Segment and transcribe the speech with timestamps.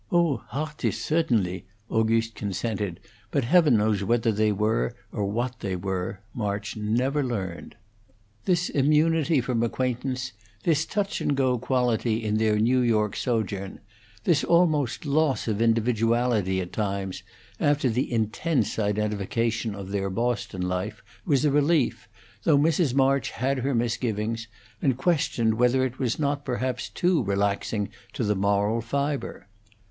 [0.11, 6.21] "Oh, hartis, cedenly," August consented; but Heaven knows whether they were, or what they were:
[6.33, 7.75] March never learned.
[8.45, 10.31] This immunity from acquaintance,
[10.63, 13.79] this touch and go quality in their New York sojourn,
[14.23, 17.21] this almost loss of individuality at times,
[17.59, 22.09] after the intense identification of their Boston life, was a relief,
[22.41, 22.95] though Mrs.
[22.95, 24.47] March had her misgivings,
[24.81, 29.47] and questioned whether it were not perhaps too relaxing to the moral fibre.